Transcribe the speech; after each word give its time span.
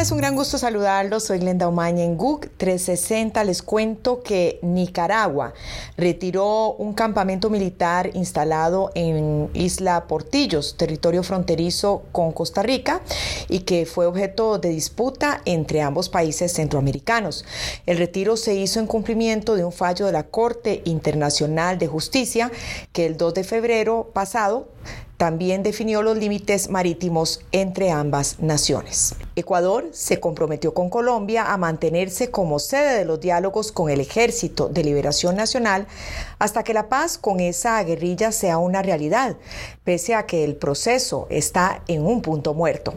Es 0.00 0.10
un 0.10 0.18
gran 0.18 0.34
gusto 0.34 0.58
saludarlos. 0.58 1.24
Soy 1.24 1.38
Glenda 1.38 1.66
Umaña 1.66 2.04
en 2.04 2.18
GUC 2.18 2.50
360. 2.58 3.42
Les 3.44 3.62
cuento 3.62 4.22
que 4.22 4.58
Nicaragua 4.60 5.54
retiró 5.96 6.74
un 6.74 6.92
campamento 6.92 7.48
militar 7.48 8.10
instalado 8.12 8.90
en 8.94 9.48
Isla 9.54 10.06
Portillos, 10.06 10.76
territorio 10.76 11.22
fronterizo 11.22 12.02
con 12.12 12.32
Costa 12.32 12.62
Rica, 12.62 13.00
y 13.48 13.60
que 13.60 13.86
fue 13.86 14.04
objeto 14.04 14.58
de 14.58 14.68
disputa 14.70 15.40
entre 15.46 15.80
ambos 15.80 16.10
países 16.10 16.52
centroamericanos. 16.52 17.46
El 17.86 17.96
retiro 17.96 18.36
se 18.36 18.54
hizo 18.54 18.80
en 18.80 18.86
cumplimiento 18.86 19.54
de 19.54 19.64
un 19.64 19.72
fallo 19.72 20.04
de 20.04 20.12
la 20.12 20.24
Corte 20.24 20.82
Internacional 20.84 21.78
de 21.78 21.86
Justicia 21.86 22.50
que 22.92 23.06
el 23.06 23.16
2 23.16 23.32
de 23.32 23.44
febrero 23.44 24.10
pasado 24.12 24.68
también 25.16 25.62
definió 25.62 26.02
los 26.02 26.16
límites 26.16 26.68
marítimos 26.68 27.40
entre 27.52 27.90
ambas 27.90 28.40
naciones. 28.40 29.14
Ecuador 29.36 29.88
se 29.92 30.20
comprometió 30.20 30.74
con 30.74 30.90
Colombia 30.90 31.52
a 31.52 31.56
mantenerse 31.56 32.30
como 32.30 32.58
sede 32.58 32.98
de 32.98 33.04
los 33.04 33.20
diálogos 33.20 33.72
con 33.72 33.90
el 33.90 34.00
Ejército 34.00 34.68
de 34.68 34.84
Liberación 34.84 35.36
Nacional 35.36 35.86
hasta 36.38 36.62
que 36.62 36.74
la 36.74 36.88
paz 36.88 37.18
con 37.18 37.40
esa 37.40 37.82
guerrilla 37.84 38.32
sea 38.32 38.58
una 38.58 38.82
realidad, 38.82 39.36
pese 39.84 40.14
a 40.14 40.26
que 40.26 40.44
el 40.44 40.56
proceso 40.56 41.26
está 41.30 41.82
en 41.88 42.04
un 42.04 42.22
punto 42.22 42.54
muerto. 42.54 42.94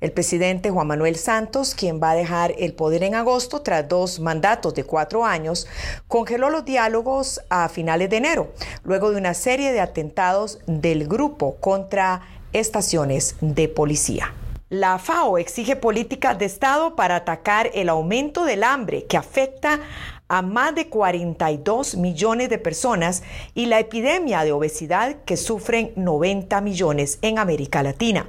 El 0.00 0.12
presidente 0.12 0.70
Juan 0.70 0.86
Manuel 0.86 1.16
Santos, 1.16 1.74
quien 1.74 2.00
va 2.00 2.12
a 2.12 2.14
dejar 2.14 2.54
el 2.58 2.72
poder 2.72 3.02
en 3.02 3.16
agosto 3.16 3.62
tras 3.62 3.88
dos 3.88 4.20
mandatos 4.20 4.72
de 4.74 4.84
cuatro 4.84 5.24
años, 5.24 5.66
congeló 6.06 6.50
los 6.50 6.64
diálogos 6.64 7.40
a 7.50 7.68
finales 7.68 8.08
de 8.08 8.18
enero, 8.18 8.52
luego 8.84 9.10
de 9.10 9.16
una 9.16 9.34
serie 9.34 9.72
de 9.72 9.80
atentados 9.80 10.60
del 10.66 11.08
grupo 11.08 11.56
contra 11.56 12.22
estaciones 12.52 13.34
de 13.40 13.66
policía. 13.68 14.32
La 14.68 14.98
FAO 14.98 15.38
exige 15.38 15.74
políticas 15.74 16.38
de 16.38 16.44
Estado 16.44 16.94
para 16.94 17.16
atacar 17.16 17.70
el 17.74 17.88
aumento 17.88 18.44
del 18.44 18.62
hambre 18.62 19.06
que 19.06 19.16
afecta 19.16 19.80
a 20.28 20.42
más 20.42 20.74
de 20.74 20.88
42 20.88 21.96
millones 21.96 22.50
de 22.50 22.58
personas 22.58 23.22
y 23.54 23.66
la 23.66 23.80
epidemia 23.80 24.44
de 24.44 24.52
obesidad 24.52 25.16
que 25.24 25.36
sufren 25.36 25.92
90 25.96 26.60
millones 26.60 27.18
en 27.22 27.38
América 27.38 27.82
Latina. 27.82 28.26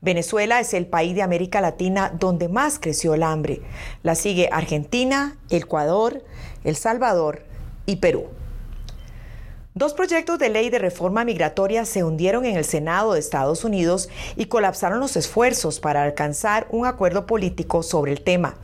Venezuela 0.00 0.60
es 0.60 0.74
el 0.74 0.86
país 0.86 1.14
de 1.14 1.22
América 1.22 1.60
Latina 1.60 2.12
donde 2.18 2.48
más 2.48 2.78
creció 2.78 3.14
el 3.14 3.22
hambre. 3.22 3.62
La 4.02 4.14
sigue 4.14 4.48
Argentina, 4.52 5.36
Ecuador, 5.50 6.24
El 6.64 6.76
Salvador 6.76 7.42
y 7.86 7.96
Perú. 7.96 8.26
Dos 9.74 9.94
proyectos 9.94 10.38
de 10.38 10.50
ley 10.50 10.68
de 10.68 10.78
reforma 10.78 11.24
migratoria 11.24 11.86
se 11.86 12.04
hundieron 12.04 12.44
en 12.44 12.56
el 12.56 12.64
Senado 12.66 13.14
de 13.14 13.20
Estados 13.20 13.64
Unidos 13.64 14.10
y 14.36 14.44
colapsaron 14.44 15.00
los 15.00 15.16
esfuerzos 15.16 15.80
para 15.80 16.02
alcanzar 16.02 16.66
un 16.68 16.84
acuerdo 16.84 17.24
político 17.24 17.82
sobre 17.82 18.12
el 18.12 18.20
tema. 18.20 18.56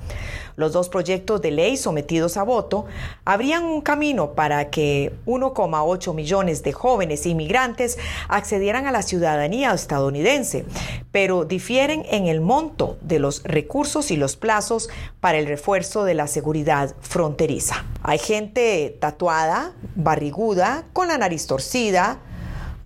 Los 0.58 0.72
dos 0.72 0.88
proyectos 0.88 1.40
de 1.40 1.52
ley 1.52 1.76
sometidos 1.76 2.36
a 2.36 2.42
voto 2.42 2.84
abrían 3.24 3.64
un 3.64 3.80
camino 3.80 4.32
para 4.32 4.70
que 4.70 5.14
1,8 5.24 6.12
millones 6.14 6.64
de 6.64 6.72
jóvenes 6.72 7.26
inmigrantes 7.26 7.96
accedieran 8.28 8.86
a 8.88 8.92
la 8.92 9.02
ciudadanía 9.02 9.72
estadounidense, 9.72 10.66
pero 11.12 11.44
difieren 11.44 12.04
en 12.10 12.26
el 12.26 12.40
monto 12.40 12.98
de 13.02 13.20
los 13.20 13.44
recursos 13.44 14.10
y 14.10 14.16
los 14.16 14.36
plazos 14.36 14.90
para 15.20 15.38
el 15.38 15.46
refuerzo 15.46 16.04
de 16.04 16.14
la 16.14 16.26
seguridad 16.26 16.92
fronteriza. 17.00 17.84
Hay 18.02 18.18
gente 18.18 18.96
tatuada, 19.00 19.74
barriguda, 19.94 20.86
con 20.98 21.06
la 21.06 21.16
nariz 21.16 21.46
torcida, 21.46 22.18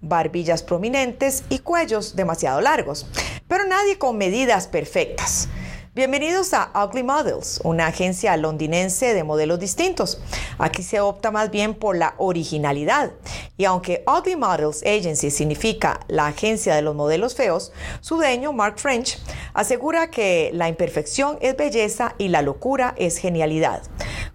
barbillas 0.03 0.63
prominentes 0.63 1.45
y 1.49 1.61
cuellos 1.61 2.15
demasiado 2.15 2.61
largos, 2.61 3.07
pero 3.49 3.65
nadie 3.65 3.97
con 3.97 4.19
medidas 4.19 4.67
perfectas. 4.67 5.49
Bienvenidos 5.95 6.53
a 6.53 6.71
Ugly 6.75 7.05
Models, 7.05 7.63
una 7.65 7.87
agencia 7.87 8.37
londinense 8.37 9.15
de 9.15 9.25
modelos 9.25 9.61
distintos. 9.61 10.21
Aquí 10.59 10.83
se 10.83 11.01
opta 11.01 11.31
más 11.31 11.51
bien 11.51 11.75
por 11.75 11.97
la 11.97 12.15
originalidad. 12.19 13.13
Y 13.57 13.65
aunque 13.65 14.05
Ugly 14.07 14.37
Models 14.37 14.83
Agency 14.83 15.31
significa 15.31 16.01
la 16.09 16.27
agencia 16.27 16.75
de 16.75 16.83
los 16.83 16.95
modelos 16.95 17.35
feos, 17.35 17.73
su 18.03 18.17
dueño, 18.17 18.53
Mark 18.53 18.79
French, 18.79 19.19
asegura 19.55 20.11
que 20.11 20.51
la 20.53 20.69
imperfección 20.69 21.39
es 21.41 21.57
belleza 21.57 22.15
y 22.19 22.29
la 22.29 22.43
locura 22.43 22.95
es 22.99 23.17
genialidad. 23.17 23.83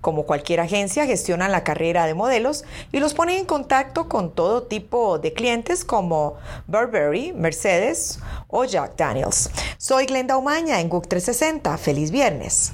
Como 0.02 0.24
cualquier 0.24 0.60
agencia, 0.60 1.06
gestionan 1.06 1.52
la 1.52 1.64
carrera 1.64 2.06
de 2.06 2.14
modelos 2.14 2.66
y 2.92 3.00
los 3.00 3.14
ponen 3.14 3.40
en 3.40 3.46
contacto 3.46 4.08
con 4.08 4.32
todo 4.32 4.64
tipo 4.64 5.20
de 5.20 5.34
clientes 5.34 5.84
como 5.84 6.36
Burberry, 6.68 7.34
Mercedes 7.34 8.20
o 8.48 8.64
Jack 8.66 8.96
Daniels. 8.96 9.50
Soy 9.78 10.06
Glenda 10.06 10.38
Umaña 10.38 10.80
en 10.80 10.90
GUC 10.90 11.08
360. 11.08 11.78
Feliz 11.78 12.12
viernes. 12.12 12.74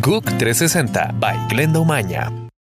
GUC 0.00 0.24
360 0.38 1.14
by 1.18 1.48
Glenda 1.48 1.80
Umaña. 1.80 2.39